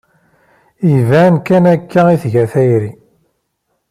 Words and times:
Iban 0.95 1.33
kan 1.47 1.65
akka 1.73 2.01
i 2.13 2.15
tga 2.23 2.43
tayri. 2.51 2.91